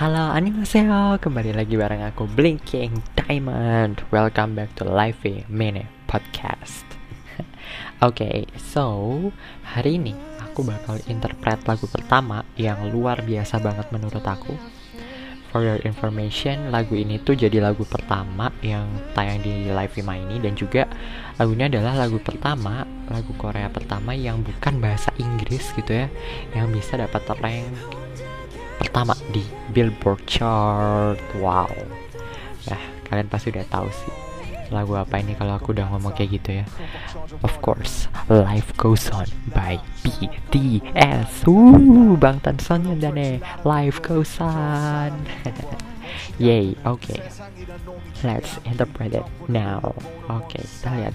Halo 0.00 0.32
annyeonghaseyo, 0.32 1.20
kembali 1.20 1.52
lagi 1.52 1.76
bareng 1.76 2.00
aku 2.00 2.24
Blinking 2.24 3.04
Diamond. 3.20 4.00
Welcome 4.08 4.56
back 4.56 4.72
to 4.80 4.88
Live 4.88 5.20
Mini 5.52 5.84
Podcast. 6.08 6.88
Oke, 8.00 8.24
okay, 8.24 8.38
so 8.56 9.28
hari 9.60 10.00
ini 10.00 10.16
aku 10.40 10.64
bakal 10.64 10.96
interpret 11.04 11.60
lagu 11.68 11.84
pertama 11.84 12.48
yang 12.56 12.80
luar 12.88 13.20
biasa 13.20 13.60
banget 13.60 13.92
menurut 13.92 14.24
aku. 14.24 14.56
For 15.52 15.60
your 15.60 15.84
information, 15.84 16.72
lagu 16.72 16.96
ini 16.96 17.20
tuh 17.20 17.36
jadi 17.36 17.60
lagu 17.60 17.84
pertama 17.84 18.48
yang 18.64 18.88
tayang 19.12 19.44
di 19.44 19.68
Live 19.68 20.00
Vima 20.00 20.16
ini. 20.16 20.40
Dan 20.40 20.56
juga 20.56 20.88
lagunya 21.36 21.68
adalah 21.68 22.08
lagu 22.08 22.16
pertama, 22.24 22.88
lagu 23.12 23.36
Korea 23.36 23.68
pertama 23.68 24.16
yang 24.16 24.40
bukan 24.40 24.80
bahasa 24.80 25.12
Inggris 25.20 25.76
gitu 25.76 25.92
ya 25.92 26.08
Yang 26.56 26.80
bisa 26.80 27.04
dapat 27.04 27.20
rank 27.36 28.00
pertama 28.80 29.12
di 29.28 29.44
Billboard 29.76 30.24
chart. 30.24 31.20
Wow. 31.36 31.68
Ya, 32.64 32.80
kalian 33.12 33.28
pasti 33.28 33.52
udah 33.52 33.68
tahu 33.68 33.92
sih 33.92 34.30
lagu 34.70 34.94
apa 34.94 35.18
ini 35.18 35.34
kalau 35.34 35.58
aku 35.58 35.74
udah 35.74 35.90
ngomong 35.90 36.14
kayak 36.14 36.40
gitu 36.40 36.62
ya. 36.62 36.64
Of 37.42 37.58
course, 37.60 38.06
Life 38.30 38.70
Goes 38.78 39.10
On 39.10 39.26
by 39.50 39.82
BTS. 40.06 41.44
Uh, 41.44 42.14
Bang 42.16 42.38
Tan 42.40 42.56
Son 42.62 42.80
dan 43.02 43.42
Life 43.66 43.98
Goes 44.00 44.38
On. 44.38 45.10
Yay, 46.40 46.74
oke. 46.86 47.02
Okay. 47.02 47.20
Let's 48.24 48.58
interpret 48.66 49.14
it 49.14 49.26
now. 49.46 49.94
Oke, 50.26 50.58
okay, 50.58 50.62
kita 50.64 50.90
lihat. 50.96 51.14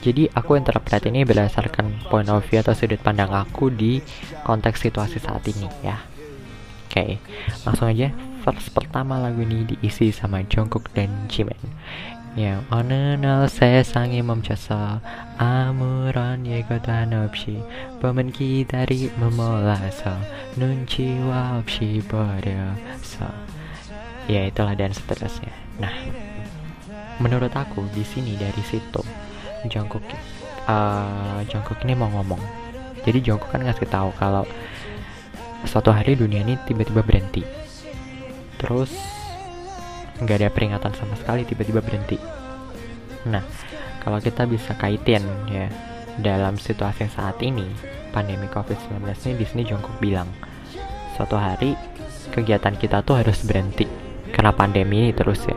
Jadi 0.00 0.22
aku 0.32 0.56
interpret 0.56 1.02
ini 1.06 1.22
berdasarkan 1.26 2.08
point 2.08 2.30
of 2.30 2.42
view 2.48 2.62
atau 2.62 2.72
sudut 2.72 2.98
pandang 3.02 3.30
aku 3.30 3.68
di 3.68 4.00
konteks 4.46 4.88
situasi 4.88 5.20
saat 5.20 5.44
ini 5.46 5.68
ya. 5.84 6.09
Oke, 6.89 6.91
okay, 6.91 7.11
langsung 7.67 7.91
aja. 7.91 8.13
Verse 8.45 8.69
pertama 8.69 9.17
lagu 9.17 9.41
ini 9.41 9.65
diisi 9.65 10.13
sama 10.13 10.45
Jungkook 10.45 10.93
dan 10.93 11.09
Jimin. 11.27 11.59
Yang 12.35 12.67
어느 12.67 13.15
날 13.15 13.47
세상이 13.47 14.21
멈춰서 14.21 14.99
아무런 15.37 16.45
예고도 16.45 16.91
없이 17.23 17.63
봄은 18.01 18.35
기다림을 18.35 19.31
몰라서 19.31 20.19
눈치와 20.59 21.63
없이 21.63 22.03
버려서 22.11 23.31
ya 24.27 24.49
itulah 24.49 24.75
dan 24.75 24.91
seterusnya. 24.91 25.53
Nah, 25.77 25.93
menurut 27.21 27.53
aku 27.53 27.85
di 27.93 28.01
sini 28.01 28.33
dari 28.35 28.61
situ 28.65 29.01
Jungkook 29.69 30.03
uh, 30.67 31.39
Jungkook 31.45 31.81
ini 31.85 31.93
mau 31.95 32.09
ngomong. 32.09 32.41
Jadi 33.05 33.21
Jungkook 33.21 33.53
kan 33.53 33.61
ngasih 33.61 33.87
tahu 33.87 34.09
kalau 34.17 34.43
suatu 35.68 35.92
hari 35.92 36.16
dunia 36.16 36.40
ini 36.40 36.56
tiba-tiba 36.64 37.04
berhenti. 37.04 37.44
Terus 38.56 38.92
nggak 40.20 40.36
ada 40.36 40.48
peringatan 40.52 40.92
sama 40.96 41.16
sekali 41.16 41.44
tiba-tiba 41.48 41.80
berhenti. 41.80 42.16
Nah 43.28 43.44
kalau 44.00 44.20
kita 44.20 44.48
bisa 44.48 44.76
kaitin 44.76 45.24
ya 45.48 45.68
dalam 46.20 46.56
situasi 46.56 47.08
saat 47.12 47.40
ini 47.40 47.64
pandemi 48.12 48.48
covid-19 48.48 49.04
ini 49.04 49.34
di 49.36 49.46
sini 49.48 49.62
Jongkok 49.64 49.96
bilang 50.00 50.28
suatu 51.16 51.36
hari 51.36 51.76
kegiatan 52.32 52.76
kita 52.76 53.04
tuh 53.04 53.20
harus 53.20 53.44
berhenti. 53.44 53.84
Karena 54.30 54.54
pandemi 54.54 55.08
ini 55.08 55.12
terus 55.12 55.44
ya 55.44 55.56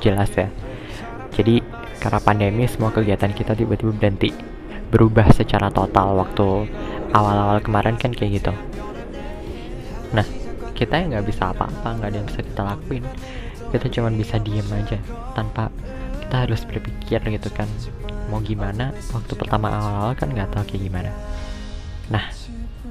jelas 0.00 0.32
ya. 0.32 0.48
Jadi 1.36 1.60
karena 2.00 2.20
pandemi 2.20 2.64
semua 2.68 2.92
kegiatan 2.92 3.32
kita 3.32 3.52
tiba-tiba 3.52 3.92
berhenti. 3.92 4.32
Berubah 4.86 5.28
secara 5.34 5.66
total 5.68 6.14
waktu 6.14 6.70
awal-awal 7.10 7.58
kemarin 7.58 7.98
kan 7.98 8.14
kayak 8.14 8.38
gitu 8.38 8.54
nah 10.14 10.26
kita 10.76 11.00
yang 11.00 11.16
nggak 11.16 11.26
bisa 11.26 11.50
apa-apa 11.56 11.88
nggak 11.96 12.08
ada 12.12 12.16
yang 12.20 12.28
bisa 12.28 12.40
kita 12.44 12.62
lakuin. 12.62 13.04
Kita 13.66 13.86
cuma 13.90 14.08
bisa 14.12 14.36
diem 14.38 14.68
aja 14.70 15.00
tanpa 15.34 15.72
kita 16.22 16.46
harus 16.46 16.62
berpikir 16.68 17.18
gitu 17.22 17.48
kan 17.50 17.66
mau 18.28 18.42
gimana? 18.44 18.92
Waktu 19.14 19.32
pertama 19.34 19.72
awal-awal 19.72 20.14
kan 20.14 20.28
nggak 20.30 20.52
tahu 20.52 20.64
kayak 20.68 20.82
gimana. 20.86 21.10
Nah 22.12 22.28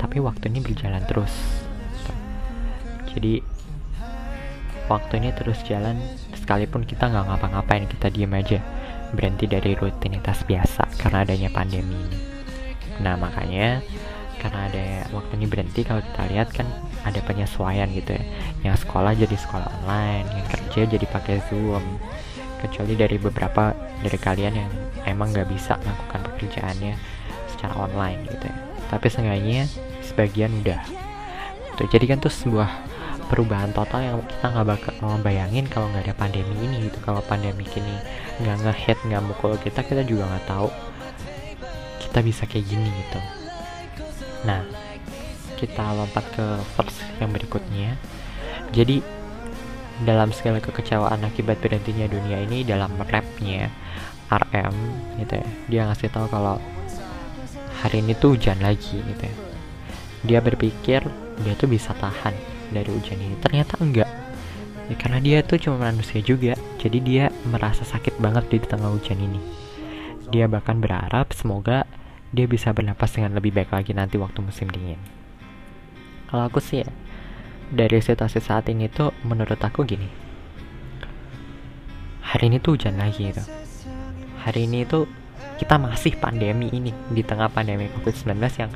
tapi 0.02 0.20
waktu 0.20 0.52
ini 0.52 0.60
berjalan 0.66 1.04
terus. 1.06 1.32
Jadi 3.14 3.40
waktu 4.92 5.14
ini 5.24 5.30
terus 5.32 5.64
jalan 5.64 5.96
sekalipun 6.36 6.84
kita 6.84 7.08
nggak 7.08 7.26
ngapa-ngapain 7.32 7.86
kita 7.88 8.10
diem 8.12 8.34
aja. 8.34 8.60
Berhenti 9.16 9.48
dari 9.48 9.78
rutinitas 9.78 10.44
biasa 10.44 10.90
karena 11.00 11.24
adanya 11.24 11.48
pandemi 11.54 11.96
ini. 11.96 12.20
Nah 13.00 13.16
makanya 13.16 13.80
karena 14.46 14.70
ada 14.70 14.86
waktu 15.10 15.42
ini 15.42 15.50
berhenti 15.50 15.82
kalau 15.82 16.06
kita 16.06 16.22
lihat 16.30 16.54
kan 16.54 16.70
ada 17.02 17.18
penyesuaian 17.26 17.90
gitu 17.90 18.14
ya. 18.14 18.24
Yang 18.62 18.86
sekolah 18.86 19.18
jadi 19.18 19.34
sekolah 19.34 19.68
online 19.82 20.26
yang 20.30 20.46
kerja 20.46 20.80
jadi 20.86 21.06
pakai 21.10 21.42
zoom. 21.50 21.82
Kecuali 22.62 22.94
dari 22.94 23.18
beberapa 23.18 23.74
dari 24.06 24.18
kalian 24.22 24.54
yang 24.54 24.72
emang 25.10 25.34
nggak 25.34 25.50
bisa 25.50 25.82
melakukan 25.82 26.22
pekerjaannya 26.30 26.94
secara 27.50 27.74
online 27.90 28.22
gitu 28.30 28.46
ya. 28.46 28.58
Tapi 28.94 29.06
seenggaknya 29.10 29.66
sebagian 30.06 30.54
udah. 30.62 30.82
Tuh 31.82 31.90
jadi 31.90 32.06
kan 32.14 32.22
tuh 32.22 32.30
sebuah 32.30 32.70
perubahan 33.26 33.74
total 33.74 34.06
yang 34.06 34.18
kita 34.30 34.46
nggak 34.54 34.68
bakal 34.78 34.94
bayangin 35.26 35.66
kalau 35.66 35.90
nggak 35.90 36.14
ada 36.14 36.16
pandemi 36.22 36.54
ini 36.62 36.86
gitu. 36.86 37.02
Kalau 37.02 37.26
pandemi 37.26 37.66
ini 37.66 37.98
nggak 38.46 38.62
ngehit 38.62 38.98
nggak 39.10 39.26
mukul 39.26 39.58
kita 39.58 39.82
kita 39.82 40.06
juga 40.06 40.30
nggak 40.30 40.46
tahu 40.46 40.70
kita 42.06 42.20
bisa 42.24 42.48
kayak 42.48 42.64
gini 42.68 42.88
gitu 42.88 43.35
Nah, 44.46 44.62
kita 45.58 45.84
lompat 45.98 46.26
ke 46.38 46.46
verse 46.78 47.02
yang 47.18 47.34
berikutnya. 47.34 47.98
Jadi, 48.72 49.02
dalam 50.06 50.30
segala 50.36 50.60
kekecewaan 50.60 51.24
akibat 51.24 51.58
berhentinya 51.64 52.06
dunia 52.06 52.44
ini 52.44 52.68
dalam 52.68 52.92
rapnya 53.00 53.72
RM 54.28 54.76
gitu 55.24 55.34
ya, 55.40 55.48
dia 55.72 55.82
ngasih 55.88 56.12
tahu 56.12 56.28
kalau 56.28 56.60
hari 57.80 58.04
ini 58.04 58.12
tuh 58.18 58.36
hujan 58.36 58.60
lagi 58.60 59.00
gitu 59.00 59.24
ya. 59.24 59.36
Dia 60.26 60.40
berpikir 60.42 61.06
dia 61.44 61.54
tuh 61.56 61.70
bisa 61.70 61.96
tahan 61.96 62.34
dari 62.72 62.90
hujan 62.92 63.20
ini. 63.20 63.36
Ternyata 63.40 63.80
enggak. 63.80 64.10
Ya, 64.86 64.96
karena 65.02 65.18
dia 65.18 65.42
tuh 65.42 65.58
cuma 65.58 65.90
manusia 65.90 66.22
juga, 66.22 66.54
jadi 66.78 66.98
dia 67.02 67.26
merasa 67.50 67.82
sakit 67.82 68.22
banget 68.22 68.46
di 68.54 68.62
tengah 68.62 68.94
hujan 68.94 69.18
ini. 69.18 69.42
Dia 70.30 70.46
bahkan 70.46 70.78
berharap 70.78 71.34
semoga 71.34 71.90
dia 72.36 72.46
bisa 72.46 72.76
bernapas 72.76 73.16
dengan 73.16 73.40
lebih 73.40 73.56
baik 73.56 73.72
lagi 73.72 73.96
nanti 73.96 74.20
waktu 74.20 74.44
musim 74.44 74.68
dingin. 74.68 75.00
Kalau 76.28 76.52
aku 76.52 76.60
sih 76.60 76.84
ya, 76.84 76.90
dari 77.72 78.04
situasi 78.04 78.44
saat 78.44 78.68
ini 78.68 78.92
tuh 78.92 79.16
menurut 79.24 79.58
aku 79.64 79.88
gini. 79.88 80.12
Hari 82.28 82.52
ini 82.52 82.60
tuh 82.60 82.76
hujan 82.76 83.00
lagi 83.00 83.32
gitu. 83.32 83.40
Hari 84.44 84.68
ini 84.68 84.84
tuh 84.84 85.08
kita 85.56 85.80
masih 85.80 86.20
pandemi 86.20 86.68
ini 86.76 86.92
di 86.92 87.24
tengah 87.24 87.48
pandemi 87.48 87.88
COVID-19 87.96 88.36
yang 88.60 88.72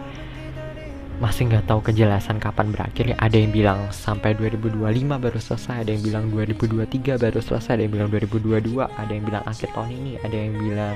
masih 1.20 1.52
nggak 1.52 1.68
tahu 1.68 1.84
kejelasan 1.84 2.40
kapan 2.40 2.72
berakhir 2.72 3.12
ya 3.12 3.18
ada 3.20 3.36
yang 3.36 3.52
bilang 3.52 3.92
sampai 3.92 4.40
2025 4.40 4.80
baru 5.20 5.36
selesai 5.36 5.84
ada 5.84 5.92
yang 5.92 6.00
bilang 6.00 6.32
2023 6.32 7.20
baru 7.20 7.40
selesai 7.44 7.76
ada 7.76 7.84
yang 7.84 7.92
bilang 7.92 8.08
2022 8.08 8.88
ada 8.88 9.12
yang 9.12 9.26
bilang 9.28 9.44
akhir 9.44 9.68
tahun 9.76 9.92
ini 10.00 10.12
ada 10.24 10.38
yang 10.40 10.56
bilang 10.56 10.96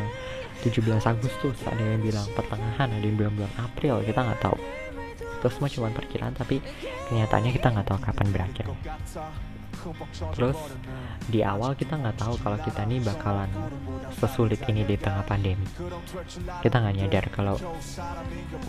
17 0.63 0.79
Agustus 1.03 1.59
ada 1.68 1.84
yang 1.84 2.00
bilang 2.00 2.24
pertengahan 2.31 2.88
ada 2.88 3.03
yang 3.03 3.19
bilang 3.19 3.35
bulan 3.35 3.53
April 3.59 4.00
kita 4.07 4.19
nggak 4.24 4.40
tahu. 4.40 4.57
Itu 5.19 5.47
semua 5.51 5.68
cuma 5.68 5.88
perkiraan 5.91 6.31
tapi 6.31 6.63
kenyataannya 7.12 7.51
kita 7.51 7.68
nggak 7.75 7.88
tahu 7.91 8.00
kapan 8.00 8.28
berakhir 8.31 8.66
terus 10.34 10.58
di 11.28 11.40
awal 11.44 11.76
kita 11.76 12.00
nggak 12.00 12.18
tahu 12.20 12.36
kalau 12.40 12.58
kita 12.60 12.84
ini 12.88 13.00
bakalan 13.00 13.48
sesulit 14.18 14.60
ini 14.68 14.84
di 14.84 14.96
tengah 15.00 15.24
pandemi. 15.24 15.66
Kita 16.64 16.80
nggak 16.80 16.96
nyadar 17.00 17.26
kalau 17.32 17.56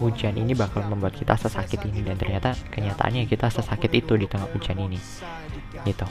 hujan 0.02 0.34
ini 0.38 0.54
bakal 0.54 0.86
membuat 0.86 1.14
kita 1.18 1.34
sesakit 1.38 1.82
ini 1.86 2.02
dan 2.02 2.18
ternyata 2.18 2.54
kenyataannya 2.70 3.26
kita 3.26 3.50
sesakit 3.50 3.90
itu 3.94 4.14
di 4.18 4.26
tengah 4.26 4.48
hujan 4.50 4.78
ini. 4.78 4.98
Gitu. 5.84 6.06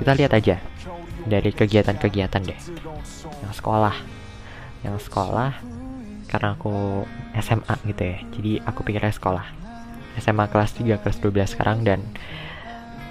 Kita 0.00 0.12
lihat 0.16 0.32
aja 0.32 0.56
dari 1.28 1.50
kegiatan-kegiatan 1.52 2.42
deh. 2.44 2.60
Yang 3.44 3.54
sekolah. 3.60 3.96
Yang 4.80 4.96
sekolah 5.10 5.52
karena 6.28 6.54
aku 6.56 7.04
SMA 7.40 7.74
gitu 7.88 8.02
ya. 8.04 8.18
Jadi 8.32 8.52
aku 8.64 8.80
pikirnya 8.84 9.12
sekolah. 9.12 9.46
SMA 10.18 10.50
kelas 10.50 10.74
3 10.74 10.98
kelas 10.98 11.18
12 11.22 11.54
sekarang 11.54 11.78
dan 11.86 12.02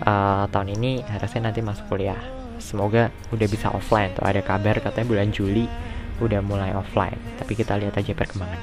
uh, 0.04 0.46
tahun 0.52 0.78
ini 0.78 1.02
harusnya 1.08 1.50
nanti 1.50 1.64
masuk 1.64 1.88
kuliah. 1.90 2.20
Semoga 2.58 3.14
udah 3.32 3.48
bisa 3.48 3.72
offline 3.72 4.14
tuh. 4.18 4.26
Ada 4.26 4.42
kabar 4.42 4.82
katanya 4.82 5.08
bulan 5.08 5.30
Juli 5.30 5.66
udah 6.20 6.42
mulai 6.42 6.74
offline. 6.74 7.18
Tapi 7.38 7.54
kita 7.54 7.78
lihat 7.78 7.96
aja 7.98 8.14
perkembangan. 8.14 8.62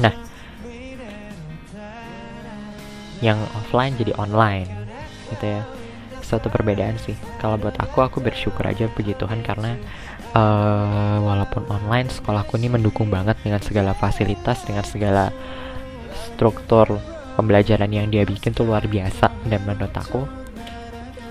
Nah 0.00 0.14
yang 3.22 3.38
offline 3.54 3.94
jadi 3.94 4.12
online 4.18 4.68
gitu 5.30 5.46
ya. 5.58 5.62
Suatu 6.22 6.48
perbedaan 6.48 6.96
sih. 6.96 7.14
Kalau 7.38 7.60
buat 7.60 7.76
aku 7.76 8.00
aku 8.00 8.18
bersyukur 8.24 8.64
aja 8.64 8.88
puji 8.88 9.14
Tuhan 9.20 9.44
karena 9.44 9.76
uh, 10.32 11.20
walaupun 11.20 11.68
online 11.68 12.08
sekolahku 12.08 12.56
ini 12.56 12.72
mendukung 12.72 13.12
banget 13.12 13.36
dengan 13.44 13.60
segala 13.60 13.92
fasilitas 13.92 14.64
dengan 14.64 14.84
segala 14.84 15.28
struktur 16.32 16.98
pembelajaran 17.42 17.90
yang 17.90 18.06
dia 18.06 18.22
bikin 18.22 18.54
tuh 18.54 18.70
luar 18.70 18.86
biasa 18.86 19.34
dan 19.50 19.60
menurut 19.66 19.90
aku 19.90 20.22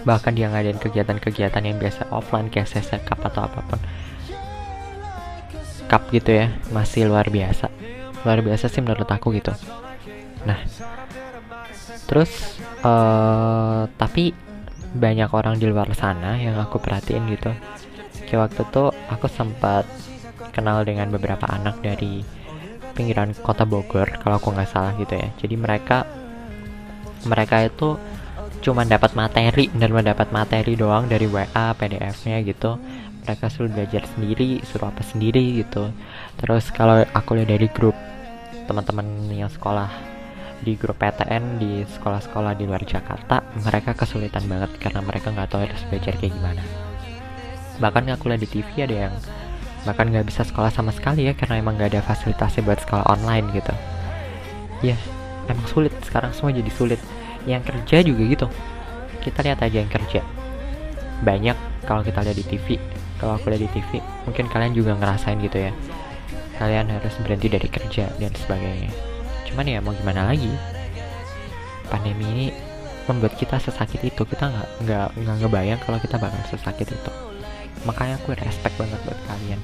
bahkan 0.04 0.36
dia 0.36 0.52
ngadain 0.52 0.76
kegiatan-kegiatan 0.76 1.64
yang 1.64 1.80
biasa 1.80 2.12
offline 2.12 2.52
kayak 2.52 2.68
sesi 2.68 3.00
cup 3.08 3.24
atau 3.24 3.48
apa 3.48 3.64
pun. 3.64 3.80
Cup 5.88 6.12
gitu 6.12 6.36
ya 6.36 6.52
masih 6.76 7.08
luar 7.08 7.32
biasa. 7.32 7.72
Luar 8.28 8.44
biasa 8.44 8.68
sih 8.68 8.84
menurut 8.84 9.08
aku 9.08 9.32
gitu. 9.40 9.56
Nah 10.44 10.60
terus 12.12 12.60
uh, 12.84 13.88
tapi 13.96 14.36
banyak 14.92 15.32
orang 15.32 15.56
di 15.56 15.72
luar 15.72 15.88
sana 15.96 16.36
yang 16.36 16.60
aku 16.60 16.76
perhatiin 16.84 17.24
gitu. 17.32 17.56
Kayak 18.28 18.52
waktu 18.52 18.62
tuh 18.68 18.92
aku 19.08 19.32
sempat 19.32 19.88
kenal 20.52 20.84
dengan 20.84 21.08
beberapa 21.08 21.48
anak 21.48 21.80
dari 21.80 22.41
pinggiran 22.94 23.34
kota 23.40 23.64
Bogor 23.64 24.08
kalau 24.22 24.38
aku 24.38 24.52
nggak 24.54 24.70
salah 24.70 24.94
gitu 25.00 25.16
ya. 25.16 25.28
Jadi 25.40 25.56
mereka 25.58 26.06
mereka 27.26 27.66
itu 27.66 27.96
cuma 28.62 28.86
dapat 28.86 29.18
materi 29.18 29.70
dan 29.74 29.90
mendapat 29.90 30.30
materi 30.30 30.78
doang 30.78 31.10
dari 31.10 31.26
WA 31.26 31.74
PDF-nya 31.74 32.44
gitu. 32.46 32.78
Mereka 33.22 33.46
suruh 33.54 33.70
belajar 33.70 34.06
sendiri 34.06 34.62
suruh 34.66 34.90
apa 34.90 35.02
sendiri 35.02 35.62
gitu. 35.66 35.90
Terus 36.38 36.70
kalau 36.70 37.02
aku 37.14 37.38
lihat 37.38 37.50
dari 37.54 37.68
grup 37.70 37.98
teman-teman 38.70 39.28
yang 39.34 39.50
sekolah 39.50 39.90
di 40.62 40.78
grup 40.78 41.02
PTN 41.02 41.58
di 41.58 41.82
sekolah-sekolah 41.90 42.54
di 42.54 42.70
luar 42.70 42.86
Jakarta 42.86 43.42
mereka 43.66 43.98
kesulitan 43.98 44.46
banget 44.46 44.78
karena 44.78 45.02
mereka 45.02 45.34
nggak 45.34 45.50
tahu 45.50 45.66
harus 45.66 45.82
belajar 45.90 46.14
kayak 46.22 46.34
gimana. 46.38 46.62
Bahkan 47.82 48.14
aku 48.14 48.30
lihat 48.30 48.42
di 48.46 48.50
TV 48.50 48.86
ada 48.86 49.10
yang 49.10 49.16
bahkan 49.82 50.10
nggak 50.14 50.30
bisa 50.30 50.46
sekolah 50.46 50.70
sama 50.70 50.94
sekali 50.94 51.26
ya 51.26 51.34
karena 51.34 51.58
emang 51.58 51.78
nggak 51.78 51.98
ada 51.98 52.02
fasilitasnya 52.06 52.62
buat 52.62 52.80
sekolah 52.86 53.06
online 53.10 53.50
gitu. 53.56 53.74
Ya 54.86 54.98
emang 55.50 55.66
sulit. 55.70 55.94
Sekarang 56.06 56.34
semua 56.34 56.54
jadi 56.54 56.70
sulit. 56.70 57.02
Yang 57.50 57.74
kerja 57.74 57.98
juga 58.06 58.22
gitu. 58.30 58.48
Kita 59.22 59.42
lihat 59.42 59.60
aja 59.66 59.78
yang 59.82 59.90
kerja. 59.90 60.22
Banyak 61.26 61.58
kalau 61.90 62.06
kita 62.06 62.22
lihat 62.22 62.38
di 62.38 62.46
TV 62.46 62.78
kalau 63.18 63.38
aku 63.38 63.54
lihat 63.54 63.70
di 63.70 63.70
TV 63.70 64.02
mungkin 64.26 64.50
kalian 64.50 64.74
juga 64.74 64.98
ngerasain 64.98 65.38
gitu 65.42 65.58
ya. 65.58 65.74
Kalian 66.58 66.94
harus 66.94 67.14
berhenti 67.22 67.50
dari 67.50 67.70
kerja 67.70 68.10
dan 68.18 68.34
sebagainya. 68.34 68.90
Cuman 69.50 69.66
ya 69.66 69.82
mau 69.82 69.94
gimana 69.94 70.30
lagi? 70.30 70.50
Pandemi 71.90 72.26
ini 72.26 72.48
membuat 73.10 73.38
kita 73.38 73.58
sesakit 73.62 74.02
itu. 74.02 74.22
Kita 74.26 74.50
nggak 74.50 74.70
nggak 74.86 75.08
nggak 75.22 75.36
ngebayang 75.42 75.80
kalau 75.86 75.98
kita 76.02 76.18
bakal 76.22 76.42
sesakit 76.50 76.90
itu 76.90 77.31
makanya 77.84 78.22
aku 78.22 78.34
respect 78.38 78.76
banget 78.78 79.00
buat 79.04 79.20
kalian. 79.28 79.62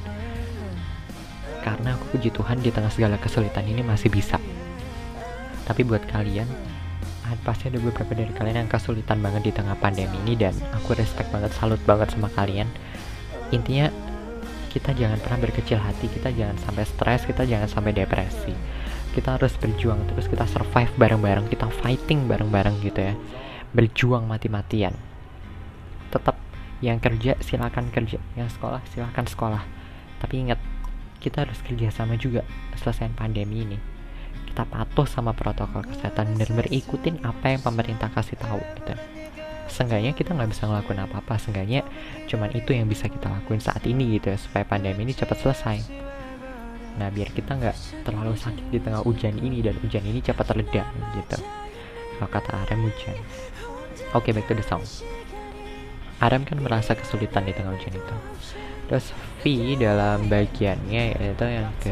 Karena 1.61 1.99
aku 1.99 2.15
puji 2.15 2.31
Tuhan 2.31 2.63
di 2.63 2.71
tengah 2.71 2.91
segala 2.91 3.19
kesulitan 3.19 3.67
ini 3.67 3.83
masih 3.83 4.07
bisa. 4.07 4.39
Tapi 5.67 5.83
buat 5.83 6.03
kalian 6.07 6.47
pasti 7.43 7.67
ada 7.67 7.79
beberapa 7.79 8.15
dari 8.15 8.31
kalian 8.31 8.63
yang 8.63 8.71
kesulitan 8.71 9.19
banget 9.19 9.51
di 9.51 9.51
tengah 9.51 9.75
pandemi 9.75 10.15
ini 10.23 10.39
dan 10.39 10.55
aku 10.71 10.95
respect 10.95 11.27
banget 11.27 11.51
salut 11.55 11.79
banget 11.83 12.11
sama 12.15 12.31
kalian. 12.31 12.67
Intinya 13.51 13.91
kita 14.71 14.95
jangan 14.95 15.19
pernah 15.19 15.43
berkecil 15.43 15.79
hati 15.79 16.07
kita 16.07 16.31
jangan 16.31 16.55
sampai 16.63 16.83
stres 16.87 17.27
kita 17.27 17.43
jangan 17.43 17.67
sampai 17.67 17.91
depresi. 17.91 18.55
Kita 19.11 19.35
harus 19.35 19.55
berjuang 19.59 20.07
terus 20.07 20.31
kita 20.31 20.47
survive 20.47 20.91
bareng-bareng 20.95 21.51
kita 21.51 21.67
fighting 21.83 22.31
bareng-bareng 22.31 22.79
gitu 22.83 23.11
ya. 23.11 23.13
Berjuang 23.75 24.23
mati-matian. 24.27 24.95
Tetap 26.11 26.39
yang 26.79 27.01
kerja 27.01 27.37
silakan 27.41 27.89
kerja. 27.89 28.21
Yang 28.37 28.57
sekolah 28.57 28.81
silakan 28.93 29.25
sekolah. 29.25 29.63
Tapi 30.21 30.33
ingat 30.45 30.59
kita 31.17 31.45
harus 31.45 31.57
kerja 31.65 31.89
sama 31.89 32.17
juga 32.17 32.45
selesai 32.77 33.09
pandemi 33.17 33.65
ini. 33.65 33.77
Kita 34.45 34.65
patuh 34.65 35.05
sama 35.05 35.33
protokol 35.33 35.85
kesehatan 35.85 36.37
dan 36.37 36.49
berikutin 36.53 37.21
apa 37.25 37.53
yang 37.53 37.61
pemerintah 37.61 38.09
kasih 38.13 38.37
tahu 38.37 38.61
gitu. 38.81 38.93
Seenggaknya 39.67 40.15
kita 40.15 40.31
nggak 40.31 40.49
bisa 40.55 40.63
ngelakuin 40.65 41.03
apa-apa 41.03 41.35
seenggaknya 41.35 41.83
cuman 42.31 42.49
itu 42.55 42.71
yang 42.71 42.87
bisa 42.87 43.11
kita 43.11 43.27
lakuin 43.27 43.59
saat 43.59 43.83
ini 43.83 44.15
gitu 44.15 44.31
ya 44.31 44.37
supaya 44.39 44.63
pandemi 44.63 45.03
ini 45.03 45.13
cepat 45.13 45.37
selesai. 45.43 45.77
Nah 46.97 47.13
biar 47.13 47.29
kita 47.35 47.59
nggak 47.59 48.07
terlalu 48.07 48.33
sakit 48.39 48.65
di 48.73 48.79
tengah 48.81 49.03
hujan 49.03 49.37
ini 49.37 49.61
dan 49.61 49.75
hujan 49.83 50.01
ini 50.07 50.23
cepat 50.23 50.55
terleda 50.55 50.87
gitu. 51.19 51.37
Kalau 52.17 52.29
kata 52.31 52.49
Arem 52.65 52.87
hujan. 52.87 53.17
Oke 54.15 54.31
okay, 54.31 54.31
back 54.31 54.47
to 54.47 54.55
the 54.55 54.63
song 54.65 54.81
Arem 56.17 56.43
kan 56.43 56.57
merasa 56.57 56.97
kesulitan 56.97 57.45
di 57.45 57.53
tengah 57.53 57.77
hujan 57.77 57.93
itu. 57.93 58.15
Terus 58.87 59.11
V 59.43 59.75
dalam 59.77 60.31
bagiannya 60.31 61.19
yaitu 61.19 61.45
yang 61.45 61.69
ke 61.83 61.91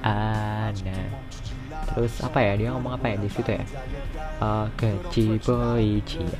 ana 0.00 1.00
terus 1.96 2.20
apa 2.20 2.44
ya 2.44 2.52
dia 2.60 2.68
ngomong 2.76 3.00
apa 3.00 3.08
ya 3.08 3.16
di 3.16 3.30
situ 3.32 3.56
ya? 3.56 3.64
Uh, 4.36 4.68
ke 4.76 4.92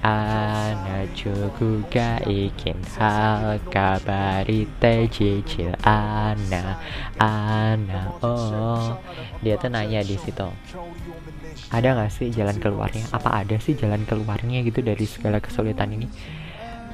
ana 0.05 0.99
juga 1.17 2.21
ikin 2.29 2.77
hal 3.01 3.57
kabarite 3.73 5.09
cicil 5.09 5.73
ana 5.81 6.77
ana 7.17 8.13
oh 8.21 9.01
dia 9.41 9.57
tuh 9.57 9.73
nanya 9.73 10.05
di 10.05 10.21
situ. 10.21 10.45
Ada 11.73 11.97
nggak 11.97 12.13
sih 12.13 12.29
jalan 12.29 12.61
keluarnya? 12.61 13.09
Apa 13.17 13.41
ada 13.41 13.57
sih 13.57 13.73
jalan 13.73 14.05
keluarnya 14.05 14.61
gitu 14.61 14.85
dari 14.85 15.09
segala 15.09 15.41
kesulitan 15.41 15.89
ini? 15.97 16.05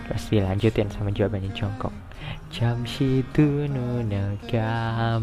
Terus 0.06 0.30
dilanjutin 0.30 0.86
sama 0.94 1.10
jawabannya 1.10 1.50
jongkok 1.50 2.11
Jamshidu 2.52 3.68
no 3.68 4.02
naga 4.02 5.20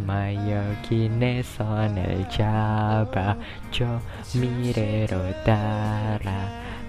kine 0.83 1.43
sonel 1.43 2.25
jaba 2.29 3.37
Jo 3.71 4.01
mirero 4.33 5.21
dara 5.45 6.39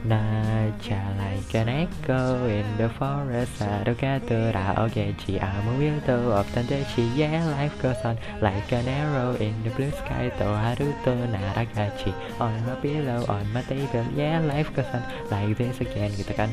Naja 0.00 1.12
like 1.20 1.54
an 1.54 1.68
echo 1.68 2.46
in 2.48 2.64
the 2.78 2.88
forest 2.88 3.60
Sarugatura 3.60 4.74
ogechi 4.80 5.36
Amu 5.36 5.76
will 5.76 6.00
do 6.00 6.32
often 6.32 6.64
deshi 6.66 7.04
Yeah 7.14 7.44
life 7.44 7.76
goes 7.82 8.00
on 8.02 8.16
like 8.40 8.72
an 8.72 8.88
arrow 8.88 9.36
in 9.36 9.52
the 9.62 9.68
blue 9.76 9.90
sky 9.90 10.32
To 10.38 10.44
haruto 10.44 11.12
naragachi 11.28 12.14
On 12.40 12.64
my 12.64 12.76
pillow 12.76 13.26
on 13.28 13.52
my 13.52 13.60
table 13.60 14.06
Yeah 14.16 14.40
life 14.40 14.72
goes 14.74 14.88
on 14.94 15.04
like 15.30 15.52
this 15.58 15.84
again 15.84 16.16
gitu 16.16 16.32
kan 16.32 16.48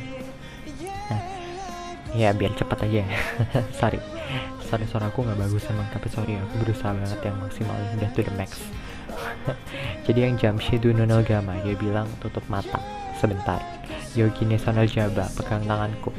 ya 2.17 2.33
biar 2.33 2.57
cepet 2.57 2.77
aja. 2.89 3.03
Sorry. 3.79 4.01
Sorry 4.67 4.83
suara 4.89 5.07
aku 5.07 5.23
nggak 5.23 5.39
bagus 5.39 5.63
emang 5.71 5.87
tapi 5.95 6.11
sorry 6.11 6.35
aku 6.35 6.59
berusaha 6.59 6.91
banget 6.91 7.23
yang 7.23 7.39
maksimal 7.39 7.77
udah 7.95 8.09
to 8.11 8.19
the 8.19 8.33
max. 8.35 8.59
Jadi 10.05 10.19
yang 10.27 10.35
Jamshidu 10.35 10.91
Nonogama 10.91 11.55
dia 11.63 11.77
bilang 11.79 12.09
tutup 12.19 12.43
mata. 12.51 12.83
Sebentar. 13.15 13.63
Yogi 14.11 14.44
Nesonal 14.44 14.92
Jaba 14.92 15.31
pegang 15.39 15.63
tanganku. 15.63 16.11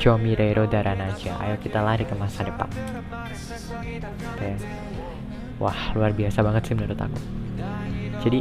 Jomirero 0.00 0.64
Daranaja 0.64 1.36
ayo 1.44 1.60
kita 1.60 1.84
lari 1.84 2.08
ke 2.08 2.16
masa 2.16 2.48
depan. 2.48 2.66
Okay. 4.34 4.56
wah 5.62 5.94
luar 5.94 6.10
biasa 6.16 6.42
banget 6.42 6.72
sih 6.72 6.74
menurut 6.74 6.96
aku. 6.96 7.20
Jadi 8.24 8.40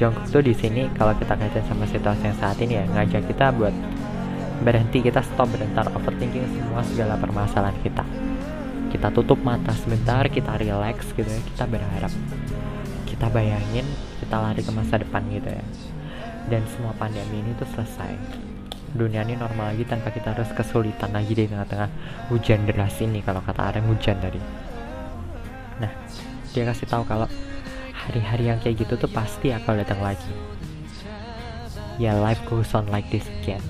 Jongkok 0.00 0.24
tuh 0.32 0.40
di 0.40 0.56
sini 0.56 0.88
kalau 0.96 1.12
kita 1.12 1.36
kaitan 1.36 1.60
sama 1.68 1.84
situasi 1.84 2.24
yang 2.24 2.38
saat 2.40 2.56
ini 2.64 2.80
ya 2.80 2.84
ngajak 2.88 3.28
kita 3.28 3.52
buat 3.52 3.74
berhenti 4.60 5.00
kita 5.00 5.24
stop 5.24 5.48
bentar. 5.56 5.88
Overthinking 5.96 6.46
semua 6.52 6.84
segala 6.84 7.16
permasalahan 7.16 7.76
kita. 7.80 8.04
Kita 8.92 9.08
tutup 9.14 9.40
mata 9.40 9.72
sebentar 9.72 10.26
kita 10.28 10.60
relax 10.60 11.10
gitu 11.16 11.26
ya. 11.26 11.40
Kita 11.52 11.64
berharap. 11.66 12.12
Kita 13.08 13.26
bayangin 13.32 13.84
kita 14.20 14.36
lari 14.36 14.62
ke 14.62 14.72
masa 14.72 15.00
depan 15.00 15.24
gitu 15.32 15.48
ya. 15.48 15.64
Dan 16.48 16.62
semua 16.76 16.92
pandemi 16.96 17.40
ini 17.40 17.56
tuh 17.56 17.68
selesai. 17.72 18.12
Dunia 18.90 19.22
ini 19.22 19.38
normal 19.38 19.74
lagi 19.74 19.86
tanpa 19.86 20.10
kita 20.10 20.34
harus 20.34 20.50
kesulitan 20.50 21.14
lagi 21.14 21.30
di 21.30 21.46
tengah-tengah 21.46 21.90
hujan 22.26 22.66
deras 22.66 22.98
ini 22.98 23.22
kalau 23.22 23.38
kata 23.38 23.70
Arem 23.70 23.86
hujan 23.86 24.18
tadi. 24.18 24.40
Nah 25.78 25.92
dia 26.50 26.66
kasih 26.66 26.90
tahu 26.90 27.06
kalau 27.06 27.30
hari-hari 27.94 28.50
yang 28.50 28.58
kayak 28.58 28.82
gitu 28.82 28.98
tuh 28.98 29.10
pasti 29.14 29.54
akan 29.54 29.86
datang 29.86 30.02
lagi. 30.02 30.34
Ya 32.02 32.18
life 32.18 32.42
goes 32.50 32.74
on 32.74 32.90
like 32.90 33.06
this 33.14 33.28
again 33.44 33.62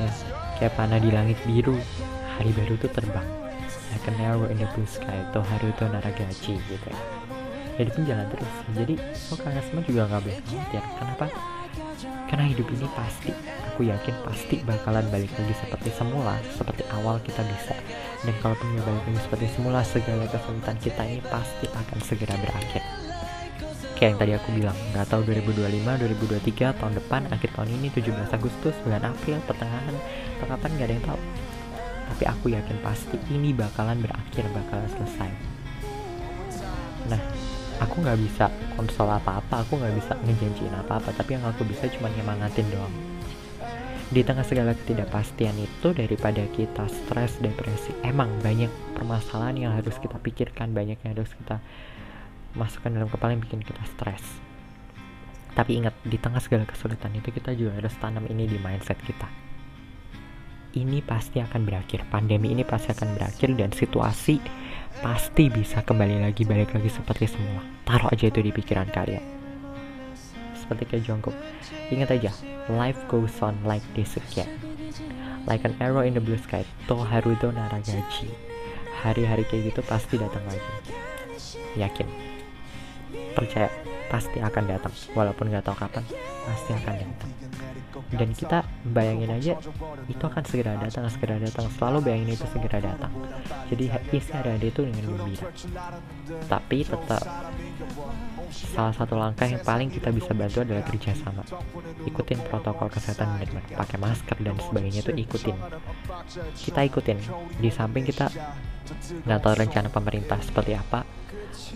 ya 0.00 0.10
kayak 0.58 0.74
panah 0.78 0.98
di 0.98 1.10
langit 1.10 1.38
biru. 1.46 1.76
Hari 2.34 2.50
baru 2.54 2.74
tuh 2.78 2.90
terbang. 2.90 3.26
Like 3.94 4.10
a 4.10 4.12
arrow 4.26 4.50
in 4.50 4.58
the 4.58 4.66
blue 4.74 4.88
sky. 4.90 5.14
Itu 5.30 5.38
Haruto 5.38 5.86
Naragachi 5.86 6.58
gitu 6.58 6.86
ya. 6.90 6.98
Jadi 7.78 7.90
pun 7.90 8.02
jalan 8.06 8.26
terus. 8.30 8.52
Jadi 8.74 8.94
oh 9.30 9.38
kalian 9.38 9.64
semua 9.66 9.82
juga 9.86 10.00
nggak 10.10 10.20
boleh 10.22 10.38
khawatir. 10.42 10.84
Kenapa? 10.98 11.26
Karena 12.26 12.44
hidup 12.50 12.66
ini 12.74 12.86
pasti 12.94 13.30
aku 13.70 13.80
yakin 13.86 14.14
pasti 14.26 14.54
bakalan 14.66 15.06
balik 15.10 15.30
lagi 15.34 15.54
seperti 15.58 15.90
semula 15.94 16.34
seperti 16.54 16.82
awal 16.90 17.18
kita 17.22 17.42
bisa. 17.46 17.74
Dan 18.26 18.34
kalaupun 18.42 18.66
nggak 18.74 18.86
balik 18.86 19.04
lagi 19.10 19.20
seperti 19.30 19.46
semula 19.54 19.80
segala 19.86 20.24
kesulitan 20.26 20.76
kita 20.82 21.02
ini 21.06 21.22
pasti 21.22 21.66
akan 21.70 21.98
segera 22.02 22.34
berakhir 22.38 22.93
kayak 24.04 24.20
yang 24.20 24.20
tadi 24.20 24.32
aku 24.36 24.48
bilang 24.52 24.76
nggak 24.92 25.06
tahu 25.08 25.20
2025 25.32 25.80
2023 25.80 26.76
tahun 26.76 26.92
depan 27.00 27.24
akhir 27.32 27.56
tahun 27.56 27.72
ini 27.72 27.88
17 27.88 28.36
Agustus 28.36 28.76
bulan 28.84 29.00
April 29.00 29.40
pertengahan 29.48 29.96
atau 30.36 30.44
kapan 30.44 30.70
nggak 30.76 30.84
ada 30.84 30.92
yang 30.92 31.06
tahu. 31.08 31.20
Tapi 32.12 32.24
aku 32.28 32.46
yakin 32.52 32.76
pasti 32.84 33.16
ini 33.32 33.56
bakalan 33.56 33.96
berakhir 34.04 34.44
bakalan 34.52 34.84
selesai. 34.92 35.30
Nah 37.08 37.22
aku 37.80 38.04
nggak 38.04 38.20
bisa 38.20 38.52
konsol 38.76 39.08
apa-apa 39.08 39.64
aku 39.64 39.80
nggak 39.80 39.96
bisa 39.96 40.12
ngejanjiin 40.20 40.76
apa-apa 40.84 41.08
tapi 41.16 41.40
yang 41.40 41.44
aku 41.48 41.64
bisa 41.64 41.88
cuma 41.96 42.12
nyemangatin 42.12 42.68
doang. 42.68 42.92
Di 44.12 44.20
tengah 44.20 44.44
segala 44.44 44.76
ketidakpastian 44.76 45.56
itu 45.64 45.96
daripada 45.96 46.44
kita 46.52 46.92
stres 46.92 47.40
depresi 47.40 47.96
emang 48.04 48.36
banyak 48.44 48.68
permasalahan 48.92 49.56
yang 49.56 49.72
harus 49.72 49.96
kita 49.96 50.20
pikirkan 50.20 50.76
banyak 50.76 51.00
yang 51.00 51.16
harus 51.16 51.32
kita 51.40 51.56
masukkan 52.54 52.90
dalam 52.94 53.10
kepala 53.10 53.34
yang 53.34 53.42
bikin 53.42 53.60
kita 53.62 53.82
stres. 53.90 54.22
Tapi 55.54 55.78
ingat 55.78 55.94
di 56.02 56.18
tengah 56.18 56.42
segala 56.42 56.66
kesulitan 56.66 57.14
itu 57.14 57.30
kita 57.30 57.54
juga 57.54 57.78
harus 57.78 57.94
tanam 58.02 58.26
ini 58.26 58.50
di 58.50 58.58
mindset 58.58 58.98
kita. 58.98 59.30
Ini 60.74 61.06
pasti 61.06 61.38
akan 61.38 61.62
berakhir. 61.62 62.02
Pandemi 62.10 62.50
ini 62.50 62.66
pasti 62.66 62.90
akan 62.90 63.14
berakhir 63.14 63.54
dan 63.54 63.70
situasi 63.70 64.42
pasti 64.98 65.46
bisa 65.46 65.86
kembali 65.86 66.26
lagi 66.26 66.42
balik 66.42 66.74
lagi 66.74 66.90
seperti 66.90 67.30
semula. 67.30 67.62
Taruh 67.86 68.10
aja 68.10 68.26
itu 68.26 68.42
di 68.42 68.50
pikiran 68.50 68.90
kalian. 68.90 69.22
Seperti 70.58 70.82
kayak 70.90 71.06
Jungkook. 71.06 71.36
Ingat 71.94 72.18
aja 72.18 72.34
life 72.74 72.98
goes 73.06 73.38
on 73.38 73.54
like 73.62 73.86
this 73.94 74.18
again. 74.18 74.50
Like 75.46 75.62
an 75.62 75.78
arrow 75.78 76.02
in 76.02 76.18
the 76.18 76.22
blue 76.22 76.40
sky. 76.42 76.66
To 76.90 76.98
Haruto 76.98 77.54
Naragachi. 77.54 78.34
Hari-hari 79.06 79.46
kayak 79.46 79.70
gitu 79.70 79.80
pasti 79.86 80.18
datang 80.18 80.42
lagi. 80.50 80.72
Yakin 81.78 82.23
percaya 83.34 83.68
pasti 84.08 84.38
akan 84.38 84.64
datang. 84.70 84.94
Walaupun 85.12 85.50
nggak 85.50 85.66
tahu 85.66 85.76
kapan 85.76 86.04
pasti 86.46 86.70
akan 86.72 86.94
datang. 87.02 87.30
Dan 88.14 88.30
kita 88.34 88.66
bayangin 88.90 89.30
aja 89.30 89.54
itu 90.06 90.22
akan 90.22 90.42
segera 90.46 90.78
datang 90.78 91.06
segera 91.10 91.38
datang. 91.38 91.66
Selalu 91.78 91.98
bayangin 92.10 92.38
itu 92.38 92.46
segera 92.50 92.78
datang. 92.78 93.10
Jadi 93.70 93.90
isi 94.14 94.30
hari 94.30 94.58
itu 94.62 94.86
dengan 94.86 95.04
gembira. 95.14 95.46
Tapi 96.46 96.78
tetap 96.86 97.22
salah 98.54 98.94
satu 98.94 99.18
langkah 99.18 99.50
yang 99.50 99.62
paling 99.62 99.90
kita 99.90 100.14
bisa 100.14 100.30
bantu 100.34 100.62
adalah 100.62 100.84
kerjasama. 100.86 101.42
Ikutin 102.06 102.38
protokol 102.46 102.90
kesehatan 102.90 103.42
benar 103.42 103.64
pakai 103.74 103.98
masker 103.98 104.36
dan 104.42 104.54
sebagainya 104.58 105.00
itu 105.02 105.12
ikutin. 105.14 105.56
Kita 106.54 106.80
ikutin. 106.86 107.18
Di 107.58 107.70
samping 107.70 108.06
kita 108.06 108.30
nggak 109.26 109.40
tahu 109.40 109.54
rencana 109.58 109.88
pemerintah 109.88 110.38
seperti 110.44 110.76
apa 110.76 111.23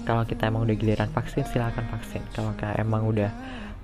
kalau 0.05 0.23
kita 0.27 0.51
emang 0.51 0.67
udah 0.67 0.77
giliran 0.77 1.11
vaksin 1.11 1.47
silahkan 1.49 1.87
vaksin. 1.89 2.23
Kalau 2.35 2.55
emang 2.77 3.07
udah 3.09 3.31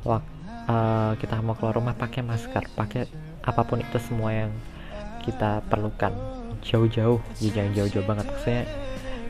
waktu 0.05 0.35
uh, 0.69 1.13
kita 1.21 1.41
mau 1.41 1.57
keluar 1.57 1.77
rumah 1.77 1.95
pakai 1.97 2.25
masker. 2.25 2.65
Pakai 2.73 3.09
apa 3.45 3.63
pun 3.65 3.81
itu 3.81 3.99
semua 4.01 4.33
yang 4.33 4.51
kita 5.25 5.65
perlukan. 5.69 6.13
Jauh-jauh 6.65 7.21
ya 7.41 7.51
jangan 7.53 7.73
jauh-jauh 7.77 8.07
banget. 8.09 8.27
Maksudnya 8.29 8.65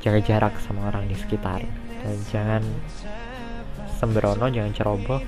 jaga 0.03 0.21
jarak 0.23 0.55
sama 0.62 0.91
orang 0.91 1.11
di 1.11 1.17
sekitar. 1.19 1.64
Dan 2.05 2.17
jangan 2.31 2.62
sembrono 3.97 4.47
jangan 4.53 4.73
ceroboh 4.76 5.21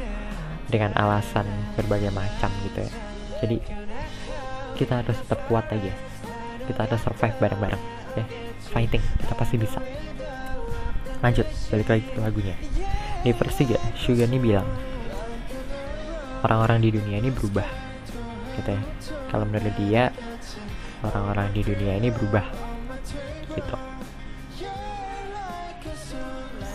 dengan 0.66 0.92
alasan 0.98 1.46
berbagai 1.78 2.10
macam 2.14 2.50
gitu 2.66 2.84
ya. 2.84 2.92
Jadi 3.42 3.56
kita 4.76 5.02
harus 5.02 5.16
tetap 5.18 5.40
kuat 5.48 5.66
aja. 5.72 5.92
Kita 6.66 6.78
harus 6.86 7.00
survive 7.02 7.36
bareng-bareng 7.38 7.82
ya. 8.18 8.24
Fighting 8.70 9.02
kita 9.22 9.34
pasti 9.38 9.56
bisa 9.56 9.78
lanjut 11.24 11.46
balik 11.72 11.88
lagi 11.88 12.04
ke 12.12 12.18
lagunya. 12.20 12.56
Di 13.24 13.34
ya 13.34 13.80
Sugar 13.98 14.28
ini 14.30 14.38
bilang 14.38 14.68
orang-orang 16.46 16.78
di 16.78 16.94
dunia 16.94 17.18
ini 17.18 17.34
berubah 17.34 17.66
gitu 18.56 18.70
ya 18.72 18.82
kalau 19.28 19.44
menurut 19.50 19.74
dia 19.76 20.14
orang-orang 21.02 21.50
di 21.52 21.60
dunia 21.66 21.92
ini 21.98 22.08
berubah 22.14 22.46
gitu. 23.56 23.76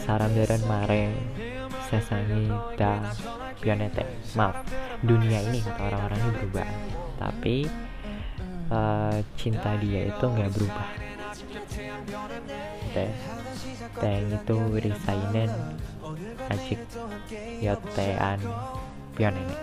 Saran 0.03 0.33
dari 0.35 0.59
mareng 0.67 1.13
sesangi 1.87 2.51
dan 2.75 3.05
pionete 3.63 4.03
maaf 4.35 4.65
dunia 4.99 5.39
ini 5.47 5.63
kata 5.63 5.87
orang-orang 5.87 6.19
ini 6.19 6.31
berubah 6.35 6.67
tapi 7.21 7.55
uh, 8.73 9.17
cinta 9.39 9.71
dia 9.79 10.09
itu 10.09 10.25
nggak 10.25 10.51
berubah. 10.51 10.87
Gitu 12.91 12.99
ya 12.99 13.13
Teng 13.99 14.31
itu 14.31 14.57
risainen 14.79 15.51
ajik 16.51 16.79
yotean 17.59 18.39
ini. 19.19 19.55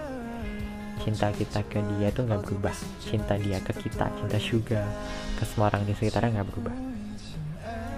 Cinta 0.99 1.33
kita 1.33 1.65
ke 1.65 1.81
dia 1.97 2.13
tuh 2.13 2.29
nggak 2.29 2.43
berubah. 2.45 2.75
Cinta 3.01 3.39
dia 3.41 3.63
ke 3.63 3.73
kita 3.73 4.13
cinta 4.19 4.39
sugar 4.41 4.85
ke 5.39 5.45
semua 5.47 5.73
orang 5.73 5.87
di 5.89 5.95
sekitarnya 5.97 6.41
nggak 6.41 6.49
berubah. 6.53 6.75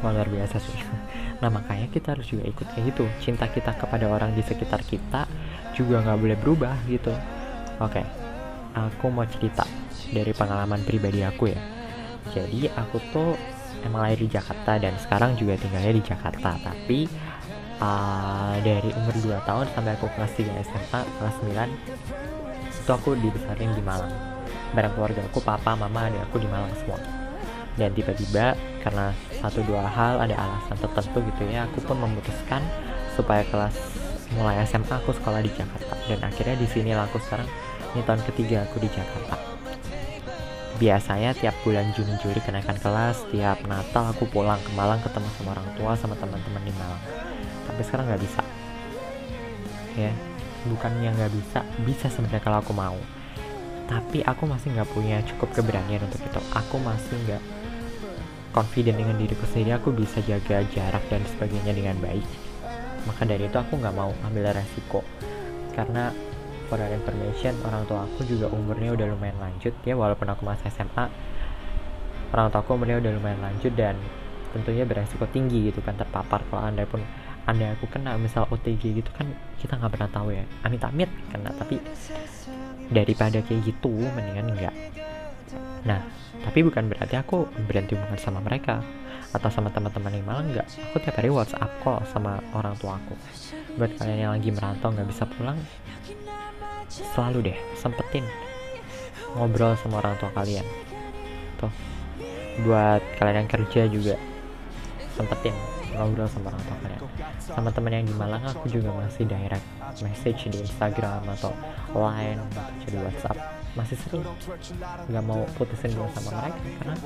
Wah, 0.01 0.11
luar 0.15 0.29
biasa 0.29 0.57
sih. 0.61 0.79
Nah 1.41 1.49
makanya 1.49 1.89
kita 1.89 2.13
harus 2.13 2.29
juga 2.29 2.45
ikut 2.45 2.69
kayak 2.69 2.93
gitu. 2.93 3.09
Cinta 3.25 3.49
kita 3.49 3.73
kepada 3.73 4.05
orang 4.13 4.37
di 4.37 4.45
sekitar 4.45 4.85
kita 4.85 5.25
juga 5.73 6.05
nggak 6.05 6.19
boleh 6.21 6.37
berubah 6.37 6.77
gitu. 6.85 7.17
Oke 7.81 8.05
okay. 8.05 8.07
aku 8.77 9.09
mau 9.09 9.25
cerita 9.25 9.65
dari 10.13 10.37
pengalaman 10.37 10.85
pribadi 10.85 11.25
aku 11.25 11.49
ya. 11.49 11.61
Jadi 12.37 12.69
aku 12.69 13.01
tuh 13.09 13.33
emang 13.85 14.07
lahir 14.07 14.21
di 14.21 14.29
Jakarta 14.31 14.77
dan 14.77 14.95
sekarang 15.01 15.37
juga 15.37 15.57
tinggalnya 15.57 15.95
di 15.97 16.05
Jakarta. 16.05 16.57
Tapi 16.61 17.09
uh, 17.81 18.55
dari 18.61 18.91
umur 18.95 19.15
2 19.17 19.49
tahun 19.49 19.67
sampai 19.73 19.93
aku 19.97 20.07
kelas 20.15 20.33
3 20.37 20.67
SMA 20.69 21.01
kelas 21.19 21.37
9 21.43 22.81
itu 22.81 22.91
aku 22.91 23.11
dibesarin 23.19 23.73
di 23.77 23.83
Malang. 23.85 24.13
Bareng 24.75 24.93
keluarga 24.95 25.23
aku 25.27 25.43
papa 25.43 25.75
mama 25.75 26.09
ada 26.09 26.19
aku 26.27 26.39
di 26.39 26.49
Malang 26.49 26.73
semua. 26.79 27.01
Dan 27.79 27.95
tiba-tiba 27.95 28.59
karena 28.83 29.15
satu 29.41 29.63
dua 29.65 29.87
hal 29.87 30.21
ada 30.21 30.35
alasan 30.37 30.77
tertentu 30.77 31.23
gitu 31.23 31.43
ya 31.49 31.65
aku 31.71 31.81
pun 31.87 31.97
memutuskan 31.97 32.61
supaya 33.15 33.47
kelas 33.49 33.73
mulai 34.37 34.61
SMA 34.67 34.91
aku 34.91 35.15
sekolah 35.17 35.41
di 35.41 35.51
Jakarta. 35.55 35.95
Dan 36.11 36.21
akhirnya 36.21 36.57
di 36.59 36.67
sini 36.67 36.93
aku 36.93 37.23
sekarang 37.23 37.47
ini 37.95 38.03
tahun 38.07 38.23
ketiga 38.27 38.67
aku 38.67 38.83
di 38.83 38.91
Jakarta 38.91 39.50
biasanya 40.81 41.37
tiap 41.37 41.53
bulan 41.61 41.93
Juni 41.93 42.17
Juli 42.25 42.41
kenaikan 42.41 42.81
kelas 42.81 43.29
tiap 43.29 43.61
Natal 43.69 44.17
aku 44.17 44.25
pulang 44.25 44.57
ke 44.65 44.73
Malang 44.73 45.05
ketemu 45.05 45.29
sama 45.37 45.53
orang 45.53 45.69
tua 45.77 45.93
sama 46.01 46.17
teman-teman 46.17 46.65
di 46.65 46.73
Malang. 46.73 47.03
Tapi 47.69 47.81
sekarang 47.85 48.09
nggak 48.09 48.23
bisa. 48.25 48.41
Ya 50.01 50.09
bukan 50.65 50.93
yang 51.05 51.13
nggak 51.21 51.33
bisa 51.37 51.61
bisa 51.85 52.09
sebenarnya 52.09 52.41
kalau 52.41 52.65
aku 52.65 52.73
mau. 52.73 52.97
Tapi 53.93 54.25
aku 54.25 54.49
masih 54.49 54.73
nggak 54.73 54.89
punya 54.97 55.21
cukup 55.29 55.53
keberanian 55.53 56.01
untuk 56.01 56.25
itu. 56.25 56.41
Aku 56.57 56.81
masih 56.81 57.17
nggak 57.29 57.43
confident 58.57 58.97
dengan 58.97 59.21
diriku 59.21 59.45
sendiri. 59.53 59.77
Aku 59.77 59.93
bisa 59.93 60.25
jaga 60.25 60.65
jarak 60.73 61.05
dan 61.13 61.21
sebagainya 61.37 61.77
dengan 61.77 62.01
baik. 62.01 62.25
Maka 63.05 63.29
dari 63.29 63.53
itu 63.53 63.57
aku 63.61 63.77
nggak 63.77 63.93
mau 63.93 64.17
ambil 64.25 64.57
resiko. 64.57 65.05
Karena 65.77 66.09
for 66.71 66.79
your 66.79 66.95
information 66.95 67.59
orang 67.67 67.83
tua 67.91 68.07
aku 68.07 68.23
juga 68.23 68.47
umurnya 68.55 68.95
udah 68.95 69.07
lumayan 69.11 69.35
lanjut 69.43 69.75
ya 69.83 69.99
walaupun 69.99 70.31
aku 70.31 70.47
masih 70.47 70.71
SMA 70.71 71.11
orang 72.31 72.47
tua 72.55 72.63
aku 72.63 72.79
umurnya 72.79 73.03
udah 73.03 73.11
lumayan 73.19 73.43
lanjut 73.43 73.75
dan 73.75 73.99
tentunya 74.55 74.87
beresiko 74.87 75.27
tinggi 75.27 75.75
gitu 75.75 75.83
kan 75.83 75.99
terpapar 75.99 76.47
kalau 76.47 76.63
anda 76.63 76.87
pun 76.87 77.03
anda 77.51 77.75
aku 77.75 77.91
kena 77.91 78.15
misal 78.15 78.47
OTG 78.47 79.03
gitu 79.03 79.11
kan 79.11 79.27
kita 79.59 79.75
nggak 79.75 79.91
pernah 79.97 80.11
tahu 80.13 80.29
ya. 80.31 80.45
Amit 80.63 80.83
amit 80.87 81.11
kena 81.35 81.51
tapi 81.59 81.83
daripada 82.91 83.43
kayak 83.43 83.67
gitu 83.67 83.91
mendingan 83.91 84.55
enggak 84.55 84.75
nah 85.83 86.05
tapi 86.45 86.63
bukan 86.63 86.93
berarti 86.93 87.17
aku 87.17 87.49
berhenti 87.67 87.97
hubungan 87.97 88.21
sama 88.21 88.39
mereka 88.45 88.85
atau 89.31 89.47
sama 89.49 89.71
teman-teman 89.71 90.13
yang 90.13 90.27
malah 90.27 90.45
enggak 90.45 90.67
aku 90.91 90.97
tiap 91.03 91.17
hari 91.19 91.31
WhatsApp 91.31 91.71
call 91.83 92.03
sama 92.11 92.43
orang 92.55 92.75
tua 92.79 92.99
aku. 92.99 93.15
Buat 93.79 93.97
kalian 93.97 94.19
yang 94.19 94.33
lagi 94.35 94.51
merantau 94.51 94.91
nggak 94.91 95.09
bisa 95.09 95.25
pulang 95.31 95.57
selalu 96.91 97.55
deh 97.55 97.59
sempetin. 97.79 98.27
Ngobrol 99.39 99.79
sama 99.79 100.03
orang 100.03 100.19
tua 100.19 100.35
kalian. 100.35 100.67
Tuh. 101.63 101.71
Buat 102.67 103.01
kalian 103.17 103.47
yang 103.47 103.51
kerja 103.51 103.87
juga 103.87 104.19
sempetin 105.15 105.55
ngobrol 105.95 106.29
sama 106.31 106.55
orang 106.55 106.63
tua 106.65 106.77
kalian. 106.81 107.03
Sama 107.39 107.69
teman 107.75 107.93
yang 107.93 108.07
di 108.07 108.15
Malang 108.15 108.45
aku 108.47 108.67
juga 108.73 108.91
masih 108.95 109.29
direct 109.29 109.67
message 110.01 110.49
di 110.49 110.59
Instagram 110.65 111.23
atau 111.39 111.53
line 111.93 112.41
atau 112.41 112.65
jadi 112.87 112.97
WhatsApp 113.05 113.60
masih 113.79 113.95
sering 114.03 114.27
nggak 115.07 115.25
mau 115.25 115.47
putusin 115.55 115.95
dulu 115.95 116.11
sama 116.19 116.43
mereka 116.43 116.59
karena 116.83 116.97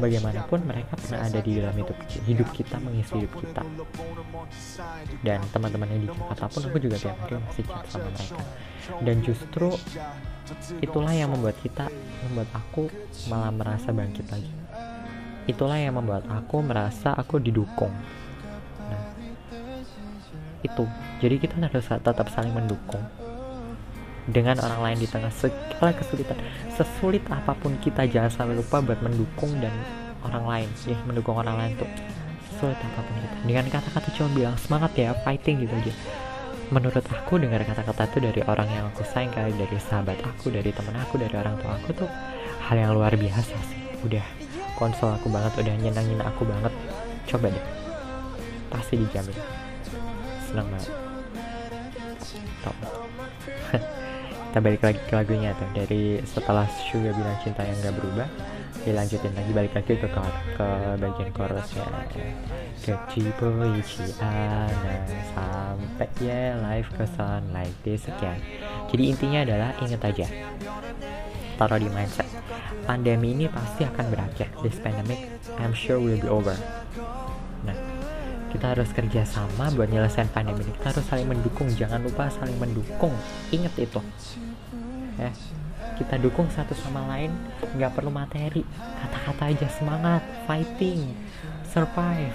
bagaimanapun 0.00 0.58
mereka 0.64 0.92
pernah 0.96 1.20
ada 1.20 1.38
di 1.44 1.52
dalam 1.60 1.76
hidup 1.76 1.98
hidup 2.24 2.48
kita 2.56 2.76
mengisi 2.80 3.12
hidup 3.20 3.32
kita. 3.44 3.62
Dan 5.20 5.44
teman-teman 5.52 5.88
yang 5.92 6.00
di 6.00 6.08
Jakarta 6.08 6.48
pun 6.48 6.62
aku 6.64 6.78
juga 6.80 6.96
tiap 6.96 7.16
hari 7.20 7.36
masih 7.44 7.64
chat 7.68 7.84
sama 7.92 8.08
mereka. 8.08 8.40
Dan 9.04 9.16
justru 9.20 9.68
itulah 10.80 11.12
yang 11.12 11.28
membuat 11.28 11.60
kita 11.60 11.92
membuat 12.24 12.48
aku 12.56 12.88
malah 13.28 13.52
merasa 13.52 13.92
bangkit 13.92 14.24
lagi. 14.32 14.52
Itulah 15.44 15.76
yang 15.76 16.00
membuat 16.00 16.24
aku 16.24 16.64
merasa 16.64 17.12
aku 17.12 17.36
didukung. 17.36 17.92
Itu. 20.64 20.88
Jadi 21.20 21.36
kita 21.36 21.60
harus 21.60 21.84
tetap 21.84 22.32
saling 22.32 22.56
mendukung 22.56 23.04
dengan 24.28 24.56
orang 24.64 24.80
lain 24.80 24.98
di 25.04 25.08
tengah 25.08 25.28
segala 25.32 25.92
kesulitan. 25.92 26.38
Sesulit 26.72 27.24
apa 27.28 27.52
pun 27.52 27.76
kita 27.80 28.08
jangan 28.08 28.32
sampai 28.32 28.56
lupa 28.56 28.80
buat 28.80 29.00
mendukung 29.04 29.52
dan 29.60 29.72
orang 30.24 30.44
lain. 30.44 30.68
Ya 30.88 30.96
mendukung 31.04 31.36
orang 31.36 31.56
lain 31.60 31.72
tuh 31.76 31.90
sesulit 32.54 32.78
apa 32.80 33.00
pun 33.04 33.14
kita. 33.20 33.36
Dengan 33.44 33.64
kata-kata 33.68 34.08
cuma 34.16 34.28
bilang 34.32 34.56
semangat 34.56 34.92
ya 34.96 35.12
fighting 35.26 35.68
gitu 35.68 35.74
aja. 35.76 35.94
Menurut 36.72 37.04
aku 37.04 37.36
dengar 37.36 37.60
kata-kata 37.60 38.08
itu 38.08 38.18
dari 38.24 38.40
orang 38.48 38.68
yang 38.72 38.84
aku 38.88 39.04
sayang 39.04 39.28
kali 39.36 39.52
dari 39.52 39.76
sahabat 39.76 40.16
aku 40.24 40.48
dari 40.48 40.72
temen 40.72 40.96
aku 40.96 41.20
dari 41.20 41.36
orang 41.36 41.60
tua 41.60 41.76
aku 41.76 41.92
tuh 41.92 42.08
hal 42.64 42.76
yang 42.80 42.96
luar 42.96 43.12
biasa 43.12 43.52
sih. 43.68 43.80
Udah 44.00 44.24
konsol 44.80 45.12
aku 45.12 45.28
banget 45.28 45.52
udah 45.60 45.74
nyenangin 45.76 46.24
aku 46.24 46.48
banget. 46.48 46.72
Coba 47.28 47.52
deh 47.52 47.66
pasti 48.72 48.96
dijamin. 48.96 49.36
Senang 50.48 50.66
banget. 50.72 50.90
Top 52.64 53.03
kita 54.54 54.62
balik 54.62 54.86
lagi 54.86 55.02
ke 55.10 55.14
lagunya 55.18 55.50
tuh. 55.58 55.66
Dari 55.74 56.22
setelah 56.22 56.62
Suga 56.86 57.10
bilang 57.10 57.34
cinta 57.42 57.66
yang 57.66 57.74
gak 57.82 57.98
berubah 57.98 58.30
dilanjutin 58.86 59.34
lagi 59.34 59.50
balik 59.50 59.74
lagi 59.74 59.98
ke 59.98 60.06
ke 60.54 60.68
bagian 60.94 61.30
chorusnya. 61.34 61.82
Kecipo 62.78 63.50
ana 64.22 64.94
sampai 65.34 66.06
ya 66.22 66.54
live 66.70 66.86
kesan 66.94 67.50
like 67.50 67.74
this 67.82 68.06
sekian. 68.06 68.38
Jadi 68.94 69.02
intinya 69.10 69.42
adalah 69.42 69.74
inget 69.82 69.98
aja. 70.06 70.30
Taruh 71.58 71.82
di 71.82 71.90
mindset. 71.90 72.30
Pandemi 72.86 73.34
ini 73.34 73.50
pasti 73.50 73.82
akan 73.82 74.06
berakhir. 74.06 74.54
This 74.62 74.78
pandemic 74.78 75.34
I'm 75.58 75.74
sure 75.74 75.98
will 75.98 76.22
be 76.22 76.30
over 76.30 76.54
kita 78.54 78.70
harus 78.70 78.86
kerja 78.94 79.26
sama 79.26 79.66
buat 79.74 79.90
nyelesain 79.90 80.30
pandemi 80.30 80.62
ini. 80.62 80.70
Kita 80.78 80.94
harus 80.94 81.02
saling 81.10 81.26
mendukung. 81.26 81.66
Jangan 81.74 81.98
lupa 82.06 82.30
saling 82.30 82.54
mendukung. 82.54 83.10
Inget 83.50 83.74
itu. 83.82 83.98
Ya. 85.18 85.34
Kita 85.98 86.14
dukung 86.22 86.46
satu 86.54 86.70
sama 86.78 87.02
lain. 87.10 87.34
Nggak 87.74 87.98
perlu 87.98 88.14
materi. 88.14 88.62
Kata-kata 89.02 89.50
aja 89.50 89.66
semangat. 89.74 90.22
Fighting. 90.46 91.02
Survive. 91.66 92.30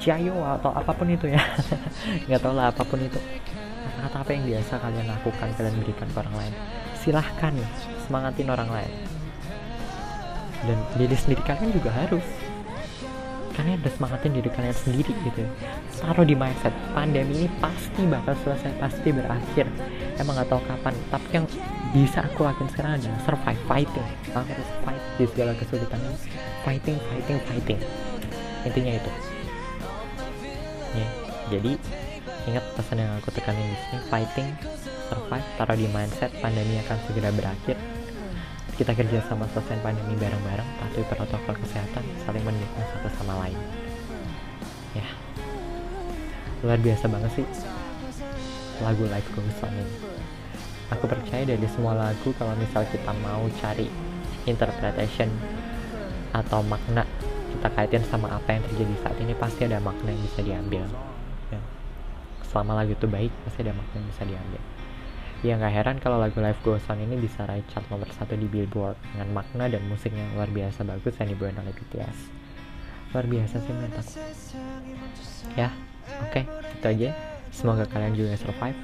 Jayo 0.00 0.40
atau 0.56 0.72
apa 0.72 0.96
pun 0.96 1.12
itu 1.12 1.28
ya. 1.28 1.44
Nggak 2.24 2.40
tahu 2.40 2.56
lah 2.56 2.72
apa 2.72 2.80
pun 2.80 2.96
itu. 2.96 3.20
Kata-kata 3.84 4.16
apa 4.24 4.30
yang 4.32 4.44
biasa 4.48 4.72
kalian 4.80 5.06
lakukan 5.20 5.48
kalian 5.52 5.74
berikan 5.84 6.08
ke 6.08 6.16
orang 6.16 6.36
lain. 6.40 6.54
Silahkan 6.96 7.52
semangatin 8.08 8.48
orang 8.48 8.72
lain. 8.72 8.92
Dan 10.64 10.80
diri 10.96 11.16
sendiri 11.16 11.44
kalian 11.44 11.76
juga 11.76 11.92
harus 11.92 12.24
kalian 13.60 13.76
harus 13.76 13.94
semangatin 14.00 14.32
diri 14.32 14.48
kalian 14.48 14.72
sendiri 14.72 15.12
gitu. 15.12 15.44
Taruh 16.00 16.24
di 16.24 16.32
mindset 16.32 16.72
pandemi 16.96 17.44
ini 17.44 17.48
pasti 17.60 18.08
bakal 18.08 18.32
selesai 18.40 18.72
pasti 18.80 19.12
berakhir. 19.12 19.68
Emang 20.16 20.40
gak 20.40 20.48
tahu 20.48 20.64
kapan 20.64 20.96
tapi 21.12 21.28
yang 21.36 21.46
bisa 21.92 22.24
aku 22.24 22.48
lakuin 22.48 22.72
sekarang 22.72 22.96
adalah 22.96 23.20
survive 23.28 23.62
fighting. 23.68 24.08
Aku 24.32 24.48
harus 24.48 24.70
fight 24.80 25.02
di 25.20 25.24
segala 25.28 25.52
kesulitan. 25.60 26.00
Fighting 26.64 26.96
fighting 26.96 27.38
fighting. 27.44 27.78
Intinya 28.64 28.92
itu. 28.96 29.10
Ya 30.96 31.08
jadi 31.52 31.72
ingat 32.48 32.64
pesan 32.72 33.04
yang 33.04 33.12
aku 33.20 33.28
tekanin 33.36 33.68
di 33.68 33.76
sini 33.84 33.98
fighting 34.08 34.48
survive 35.12 35.48
taruh 35.60 35.76
di 35.76 35.84
mindset 35.92 36.32
pandemi 36.40 36.80
akan 36.80 36.96
segera 37.04 37.28
berakhir 37.36 37.76
kita 38.80 38.96
kerja 38.96 39.20
sama 39.28 39.44
selesai 39.52 39.76
pandemi 39.84 40.16
bareng-bareng 40.16 40.64
patuhi 40.80 41.04
protokol 41.04 41.52
kesehatan 41.60 42.00
saling 42.24 42.40
mendukung 42.40 42.80
satu 42.96 43.12
sama 43.12 43.36
lain. 43.44 43.60
Ya. 44.96 45.04
Luar 46.64 46.80
biasa 46.80 47.04
banget 47.12 47.28
sih. 47.36 47.46
Lagu 48.80 49.04
Life 49.04 49.28
Goes 49.36 49.60
On 49.68 49.76
ini. 49.76 49.94
Aku 50.96 51.04
percaya 51.04 51.44
dari 51.44 51.68
semua 51.68 51.92
lagu 51.92 52.32
kalau 52.40 52.56
misal 52.56 52.88
kita 52.88 53.12
mau 53.20 53.44
cari 53.60 53.84
interpretation 54.48 55.28
atau 56.32 56.64
makna 56.64 57.04
kita 57.52 57.68
kaitin 57.76 58.00
sama 58.08 58.32
apa 58.32 58.56
yang 58.56 58.64
terjadi 58.64 58.94
saat 59.04 59.16
ini 59.20 59.36
pasti 59.36 59.68
ada 59.68 59.76
makna 59.84 60.08
yang 60.08 60.24
bisa 60.24 60.40
diambil. 60.40 60.88
Ya. 61.52 61.60
selama 62.48 62.80
lagu 62.80 62.96
itu 62.96 63.04
baik 63.04 63.28
pasti 63.44 63.60
ada 63.60 63.76
makna 63.76 64.00
yang 64.00 64.08
bisa 64.08 64.24
diambil 64.24 64.62
Ya 65.40 65.56
nggak 65.56 65.72
heran 65.72 65.96
kalau 66.04 66.20
lagu 66.20 66.36
Live 66.36 66.60
Goes 66.60 66.84
On 66.92 67.00
ini 67.00 67.16
bisa 67.16 67.48
raih 67.48 67.64
chart 67.72 67.88
nomor 67.88 68.12
satu 68.12 68.36
di 68.36 68.44
Billboard 68.44 69.00
dengan 69.16 69.40
makna 69.40 69.72
dan 69.72 69.80
musik 69.88 70.12
yang 70.12 70.36
luar 70.36 70.52
biasa 70.52 70.84
bagus 70.84 71.16
yang 71.16 71.32
dibawain 71.32 71.56
oleh 71.56 71.72
BTS. 71.72 72.18
Luar 73.16 73.24
biasa 73.24 73.56
sih 73.64 73.72
menurut 73.72 73.96
aku. 73.96 74.12
Ya, 75.56 75.72
oke, 76.28 76.44
okay, 76.44 76.44
itu 76.76 76.86
aja. 76.86 77.10
Semoga 77.56 77.88
kalian 77.88 78.12
juga 78.12 78.36
survive. 78.36 78.76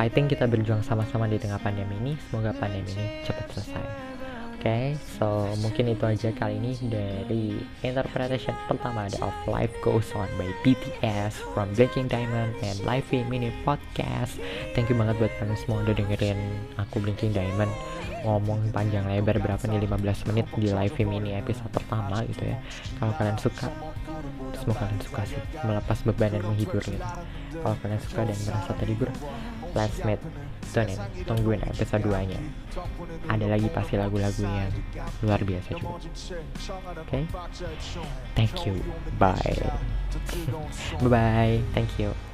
Fighting 0.00 0.26
kita 0.32 0.48
berjuang 0.48 0.80
sama-sama 0.80 1.28
di 1.28 1.36
tengah 1.36 1.60
pandemi 1.60 2.00
ini. 2.00 2.12
Semoga 2.32 2.56
pandemi 2.56 2.88
ini 2.96 3.20
cepat 3.28 3.52
selesai 3.52 4.11
okay, 4.62 4.94
so 5.18 5.50
mungkin 5.58 5.90
itu 5.90 6.06
aja 6.06 6.30
kali 6.38 6.62
ini 6.62 6.78
dari 6.86 7.58
interpretation 7.82 8.54
pertama 8.70 9.10
ada 9.10 9.18
of 9.26 9.34
Life 9.50 9.74
Goes 9.82 10.06
On 10.14 10.30
by 10.38 10.46
BTS 10.62 11.34
from 11.50 11.74
Blinking 11.74 12.06
Diamond 12.06 12.54
and 12.62 12.78
Live 12.86 13.10
Mini 13.10 13.50
Podcast. 13.66 14.38
Thank 14.78 14.86
you 14.86 14.94
banget 14.94 15.18
buat 15.18 15.34
kalian 15.42 15.58
semua 15.58 15.82
udah 15.82 15.98
dengerin 15.98 16.38
aku 16.78 17.02
Blinking 17.02 17.34
Diamond. 17.34 17.74
Ngomong 18.22 18.70
panjang 18.70 19.02
lebar 19.10 19.42
berapa 19.42 19.66
nih 19.66 19.82
15 19.82 20.30
menit 20.30 20.46
di 20.54 20.70
live 20.70 20.94
mini 21.10 21.34
episode 21.34 21.74
pertama 21.74 22.22
gitu 22.30 22.46
ya. 22.46 22.54
Kalau 23.02 23.18
kalian 23.18 23.38
suka 23.42 23.66
semoga 24.62 24.86
kalian 24.86 25.02
suka 25.02 25.20
sih 25.26 25.42
melepas 25.66 25.98
beban 26.06 26.38
dan 26.38 26.42
menghibur 26.46 26.86
gitu. 26.86 27.02
Kalau 27.50 27.74
kalian 27.82 27.98
suka 27.98 28.20
dan 28.30 28.38
merasa 28.46 28.70
terhibur 28.78 29.10
meet 30.04 30.20
tonton 30.72 30.88
tungguin 31.28 31.60
episode 31.68 32.02
2 32.08 32.30
nya 32.32 32.40
ada 33.28 33.46
lagi 33.48 33.68
pasti 33.68 34.00
lagu-lagu 34.00 34.40
yang 34.40 34.72
luar 35.20 35.40
biasa 35.44 35.76
juga. 35.76 36.00
Oke? 37.04 37.04
Okay? 37.04 37.24
thank 38.32 38.56
you. 38.64 38.80
Bye. 39.20 39.60
Bye 41.12 41.60
thank 41.76 42.00
you 42.00 42.31